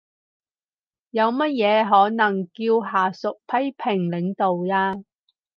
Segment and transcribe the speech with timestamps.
[1.11, 4.95] 有乜嘢可能叫下屬批評領導呀？